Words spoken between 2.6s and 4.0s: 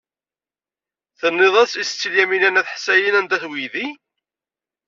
At Ḥsayen anda-t weydi.